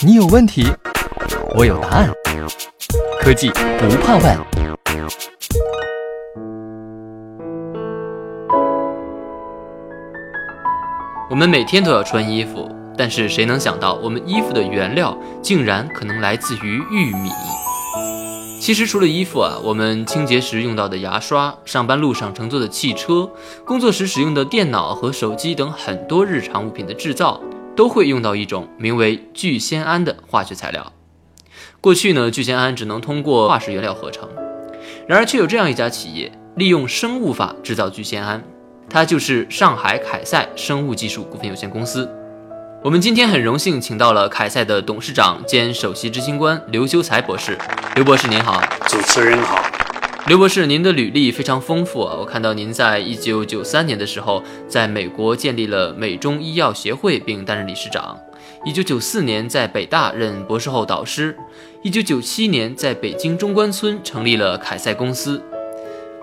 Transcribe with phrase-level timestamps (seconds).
[0.00, 0.66] 你有问题，
[1.56, 2.10] 我有答案。
[3.20, 4.38] 科技不怕问。
[11.30, 17.30] 我们每天都要穿衣服，但是谁能想到，我们衣服的原料竟然可能来自于玉米？
[18.60, 23.30] 其实除了衣服啊，我们清洁时用到的牙刷、上班路上乘坐的汽车、
[23.64, 27.40] 工作时使用的电脑和手机等很多日常物品的制造，
[27.78, 30.92] 都会用到一种名为聚酰胺的化学材料。
[31.80, 34.28] 过去呢，聚酰胺只能通过化石原料合成，
[35.06, 38.42] 然而却有这样一家企业利用生物法制造聚酰胺，
[38.90, 42.10] 它就是上海凯赛生物技术股份有限公司。
[42.82, 47.56] 我们今天很荣幸请到了凯赛的董事长兼首席执行官刘修才博士。
[47.94, 49.77] 刘博士您好，主持人好。
[50.28, 52.14] 刘博士，您的履历非常丰富啊！
[52.18, 58.14] 我看到您在一九九三年的时候，在美国建立了美中医药协会，并担任理事长；
[58.62, 61.32] 一九九四年在北大任博士后导师；
[61.82, 65.42] 一九九七年在北京中关村成立了凯赛公司。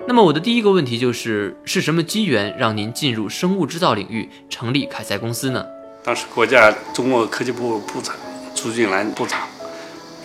[0.08, 5.66] 那么我的第一个问题就是：是什么机缘让您进入生物制造领域，成立凯赛公司呢？
[6.04, 8.16] 当时国家中国科技部部长
[8.54, 9.40] 朱俊兰部长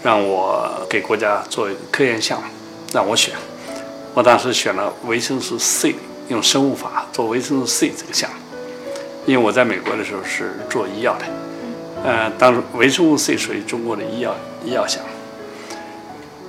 [0.02, 2.46] 让我给国家做科研项目，
[2.92, 3.32] 让我选。
[4.14, 5.94] 我当时选了维生素 C，
[6.28, 8.36] 用生物法做维生素 C 这个项目。
[9.26, 11.24] 因为我在美国的时候是做医药的，
[12.04, 15.10] 呃，当时维生素 C 属于中国的医药医药项目，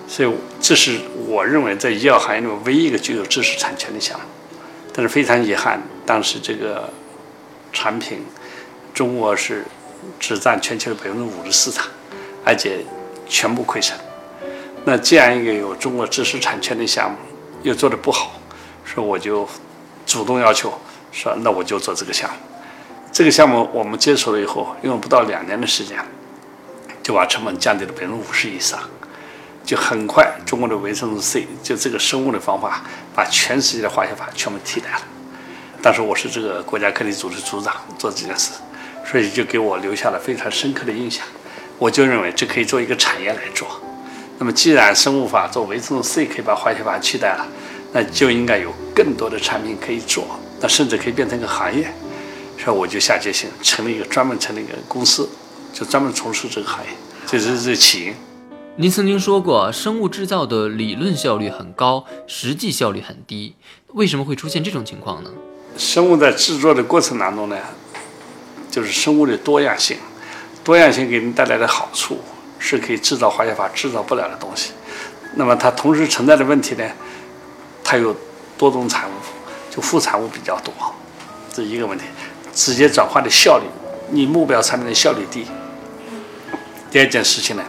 [0.07, 4.25] 所以这是我认为在医药行业里面唯一一个具有知识产权的项目。
[4.93, 6.89] 但是非常遗憾，当时这个
[7.71, 8.19] 产品。
[8.93, 9.63] 中国是
[10.19, 11.87] 只占全球的百分之五的市场，
[12.43, 12.79] 而且
[13.25, 13.97] 全部亏损。
[14.83, 17.17] 那这样一个有中国知识产权的项目
[17.63, 18.39] 又做得不好，
[18.85, 19.47] 所以我就
[20.05, 20.73] 主动要求
[21.11, 22.35] 说：“那我就做这个项目。”
[23.11, 25.97] 这个项目我们接手了以后，用了不到两年的时间，
[27.03, 28.79] 就把成本降低了百分之五十以上，
[29.65, 32.81] 就很快中国的维生素 C 就这个生物的方法，
[33.13, 35.01] 把全世界的化学法全部替代了。
[35.81, 38.51] 当时我是这个国家科技组的组长，做这件事。
[39.03, 41.25] 所以就给我留下了非常深刻的印象，
[41.79, 43.67] 我就认为这可以做一个产业来做。
[44.41, 47.45] 那么既然生物法做维生素 C 可以把化学法取代了，
[47.93, 50.25] 那就应该有更多的产品可以做，
[50.59, 51.93] 那甚至可以变成一个行业。
[52.57, 55.29] 所以我就下决心成立一个专门成立一个公司，
[55.71, 56.89] 就专门从事这个行业。
[57.27, 58.15] 这是这起因。
[58.77, 63.53] 您曾经说过，生物制造的理论效率很高，实际效率很低，
[63.89, 65.29] 为什么会出现这种情况呢？
[65.77, 67.55] 生物在制作的过程当中呢？
[68.71, 69.97] 就是生物的多样性，
[70.63, 72.19] 多样性给人带来的好处
[72.61, 74.71] 是可以制造化学法制造不了的东西。
[75.35, 76.85] 那么它同时存在的问题呢？
[77.83, 78.15] 它有
[78.57, 79.13] 多种产物，
[79.69, 80.71] 就副产物比较多，
[81.51, 82.05] 这一个问题。
[82.53, 83.65] 直接转化的效率，
[84.09, 85.47] 你目标产品的效率低。
[86.91, 87.63] 第二件事情呢，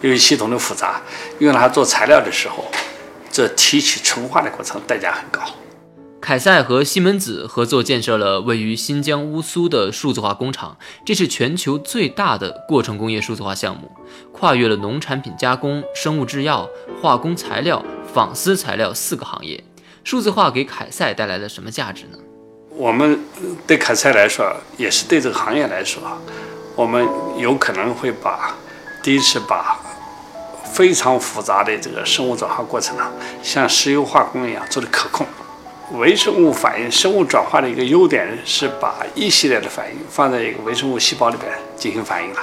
[0.00, 1.00] 由于系统的复杂，
[1.40, 2.64] 用它做材料的时候，
[3.30, 5.42] 这提取纯化的过程代价很高。
[6.28, 13.90] 凯赛和西门子合作建设了位于新疆乌苏的数字化工厂，这是全球最大的过程工业数字化项目，
[14.30, 16.68] 跨越了农产品加工、生物制药、
[17.00, 19.64] 化工材料、纺丝材料四个行业。
[20.04, 22.18] 数字化给凯赛带来了什么价值呢？
[22.76, 23.18] 我们
[23.66, 26.02] 对凯赛来说，也是对这个行业来说，
[26.76, 27.08] 我们
[27.38, 28.54] 有可能会把
[29.02, 29.80] 第一次把
[30.62, 33.10] 非常复杂的这个生物转化过程啊，
[33.42, 35.26] 像石油化工一样做的可控。
[35.92, 42.40] 微生物反应、生物转化的一个优点是把一系列的反应放在一个微生物细胞里边进行反应了，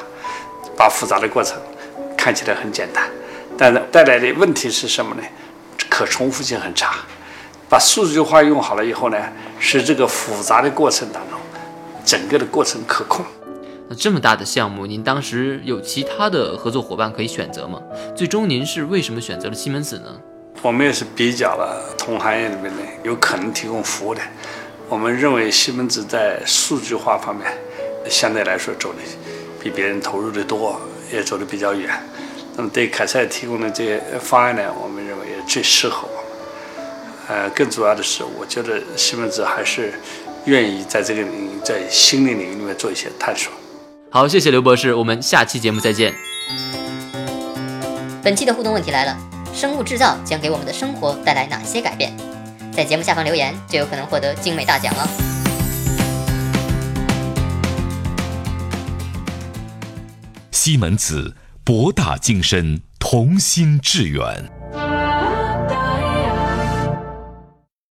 [0.75, 1.57] 把复杂的过程
[2.17, 3.07] 看起来很简单，
[3.55, 5.21] 但是带来的问题是什么呢？
[5.87, 6.95] 可重复性很差。
[7.69, 9.17] 把数据化用好了以后呢，
[9.59, 11.39] 使这个复杂的过程当中，
[12.03, 13.23] 整个的过程可控。
[13.87, 17.79] 那这么大的项目，您当时有其他的合作伙伴可以选择吗？
[18.15, 20.15] 最终您是为什么选择了西门子呢？
[20.61, 24.21] 我们也是比较了同行业里面的有可能提供服务的，
[24.89, 27.45] 我们认为西门子在数据化方面
[28.09, 28.99] 相对来说走的
[29.61, 30.81] 比别人投入的多，
[31.11, 31.91] 也走的比较远。
[32.57, 36.25] 那么对凯赛提供的这些方案呢，我们认为也最适合我们。
[37.27, 39.93] 呃，更主要的是，我觉得西门子还是
[40.45, 43.51] 愿意在这个领域，在新的领域里面做一些探索。
[44.09, 46.13] 好，谢谢刘博士，我们下期节目再见。
[48.23, 49.34] 本期的互动问题来了。
[49.55, 52.11] 生物制造将给我们的生活带来哪些改变？
[52.73, 55.07] 在节目下方留言，就有可能获得精美大奖哦。
[60.51, 64.54] 西门子，博大精深，同心致远。